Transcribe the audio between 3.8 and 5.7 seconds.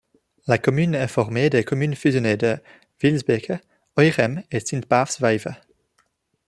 Ooigem et Sint-Baafs-Vijve.